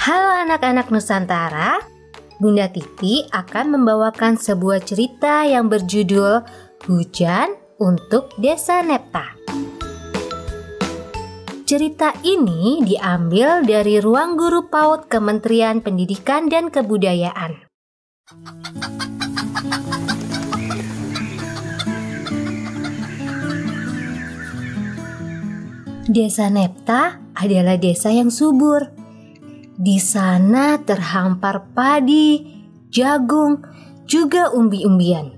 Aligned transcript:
Halo 0.00 0.30
anak-anak 0.48 0.88
Nusantara, 0.88 1.82
Bunda 2.40 2.72
Titi 2.72 3.26
akan 3.28 3.76
membawakan 3.76 4.40
sebuah 4.40 4.80
cerita 4.80 5.44
yang 5.44 5.68
berjudul 5.68 6.40
Hujan 6.88 7.52
untuk 7.76 8.32
Desa 8.40 8.80
Nepta. 8.80 9.36
Cerita 11.68 12.10
ini 12.26 12.82
diambil 12.82 13.62
dari 13.62 14.02
ruang 14.02 14.34
guru 14.34 14.66
PAUD 14.66 15.06
Kementerian 15.06 15.78
Pendidikan 15.78 16.50
dan 16.50 16.66
Kebudayaan. 16.66 17.70
Desa 26.10 26.50
Nepta 26.50 27.22
adalah 27.38 27.78
desa 27.78 28.10
yang 28.10 28.34
subur. 28.34 28.82
Di 29.78 30.02
sana 30.02 30.82
terhampar 30.82 31.70
padi, 31.70 32.50
jagung, 32.90 33.62
juga 34.10 34.50
umbi-umbian. 34.50 35.30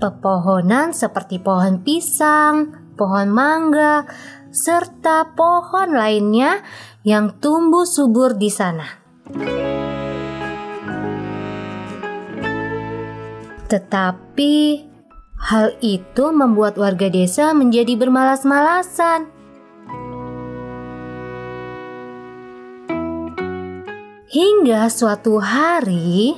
Pepohonan 0.00 0.96
seperti 0.96 1.36
pohon 1.36 1.84
pisang, 1.84 2.72
pohon 2.96 3.28
mangga, 3.28 4.08
serta 4.48 5.36
pohon 5.36 5.92
lainnya 5.92 6.64
yang 7.04 7.36
tumbuh 7.36 7.84
subur 7.84 8.32
di 8.32 8.48
sana. 8.48 8.88
Tetapi 13.68 14.54
Hal 15.36 15.76
itu 15.84 16.32
membuat 16.32 16.80
warga 16.80 17.12
desa 17.12 17.52
menjadi 17.52 17.92
bermalas-malasan. 17.94 19.28
Hingga 24.26 24.92
suatu 24.92 25.40
hari, 25.40 26.36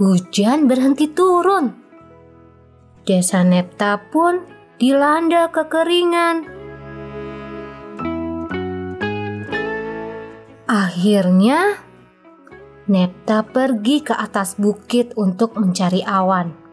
hujan 0.00 0.64
berhenti 0.64 1.12
turun. 1.12 1.76
Desa 3.04 3.44
Nepta 3.44 4.00
pun 4.08 4.48
dilanda 4.80 5.52
kekeringan. 5.52 6.36
Akhirnya, 10.64 11.76
Nepta 12.88 13.44
pergi 13.44 14.00
ke 14.00 14.16
atas 14.16 14.56
bukit 14.56 15.12
untuk 15.20 15.60
mencari 15.60 16.00
awan. 16.00 16.63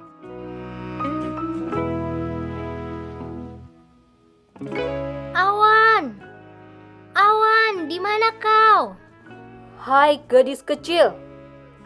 Hai 9.82 10.22
gadis 10.30 10.62
kecil, 10.62 11.18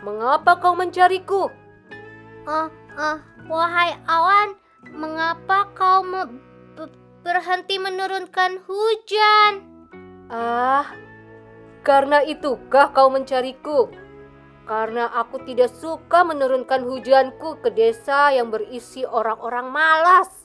mengapa 0.04 0.60
kau 0.60 0.76
mencariku? 0.76 1.48
Uh, 2.44 2.68
uh, 2.92 3.24
wahai 3.48 3.96
awan, 4.04 4.60
mengapa 4.92 5.72
kau 5.72 6.04
me 6.04 6.28
berhenti 7.24 7.80
menurunkan 7.80 8.60
hujan? 8.68 9.64
Ah, 10.28 10.92
karena 11.88 12.20
itukah 12.28 12.92
kau 12.92 13.08
mencariku? 13.08 13.88
Karena 14.68 15.08
aku 15.16 15.48
tidak 15.48 15.72
suka 15.72 16.28
menurunkan 16.28 16.84
hujanku 16.84 17.64
ke 17.64 17.72
desa 17.72 18.28
yang 18.36 18.52
berisi 18.52 19.08
orang-orang 19.08 19.72
malas. 19.72 20.45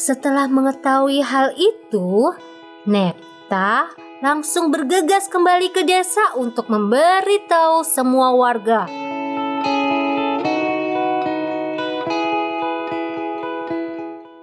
Setelah 0.00 0.48
mengetahui 0.48 1.20
hal 1.20 1.52
itu, 1.60 2.32
Nepta 2.88 3.92
langsung 4.24 4.72
bergegas 4.72 5.28
kembali 5.28 5.68
ke 5.76 5.84
desa 5.84 6.40
untuk 6.40 6.72
memberitahu 6.72 7.84
semua 7.84 8.32
warga. 8.32 8.88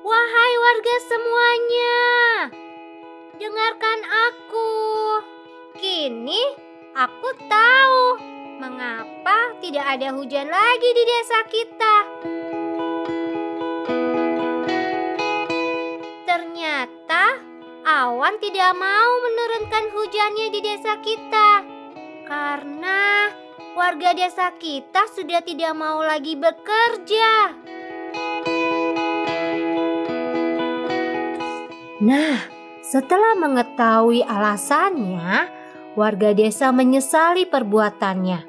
Wahai 0.05 0.53
warga 0.61 0.95
semuanya, 1.09 2.01
dengarkan 3.41 3.99
aku. 4.29 4.69
Kini 5.81 6.41
aku 6.93 7.29
tahu 7.49 8.01
mengapa 8.61 9.57
tidak 9.65 9.89
ada 9.89 10.13
hujan 10.13 10.53
lagi 10.53 10.89
di 10.93 11.01
desa 11.01 11.39
kita. 11.49 11.86
Tidak 18.37 18.71
mau 18.77 19.11
menurunkan 19.25 19.85
hujannya 19.93 20.47
di 20.53 20.59
desa 20.61 20.93
kita. 21.01 21.49
Karena 22.27 23.33
warga 23.73 24.13
desa 24.13 24.53
kita 24.57 25.09
sudah 25.09 25.41
tidak 25.41 25.73
mau 25.73 26.01
lagi 26.05 26.37
bekerja. 26.37 27.57
Nah, 31.97 32.37
setelah 32.85 33.33
mengetahui 33.35 34.21
alasannya, 34.21 35.49
warga 35.97 36.31
desa 36.37 36.69
menyesali 36.69 37.49
perbuatannya, 37.49 38.39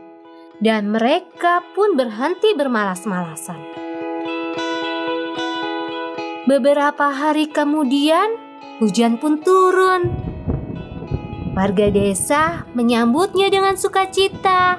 dan 0.61 0.93
mereka 0.93 1.65
pun 1.73 1.97
berhenti 1.97 2.53
bermalas-malasan. 2.53 3.61
Beberapa 6.45 7.09
hari 7.13 7.49
kemudian, 7.49 8.48
hujan 8.79 9.19
pun 9.19 9.43
turun. 9.43 10.11
Warga 11.59 11.91
desa 11.91 12.65
menyambutnya 12.75 13.51
dengan 13.51 13.75
sukacita. 13.75 14.79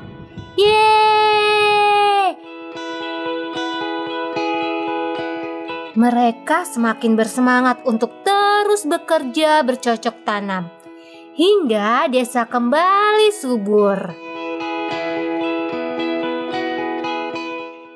Yeay! 0.56 2.40
Mereka 6.00 6.63
semakin 6.63 7.19
bersemangat 7.19 7.84
untuk 7.84 8.23
terus 8.23 8.88
bekerja 8.88 9.59
bercocok 9.67 10.16
tanam 10.23 10.72
hingga 11.35 12.07
desa 12.07 12.47
kembali 12.47 13.31
subur. 13.35 14.00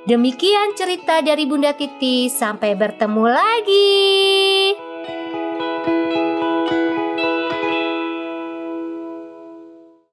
Demikian 0.03 0.75
cerita 0.75 1.23
dari 1.23 1.47
Bunda 1.47 1.71
Titi. 1.71 2.27
Sampai 2.27 2.75
bertemu 2.75 3.23
lagi. 3.23 4.62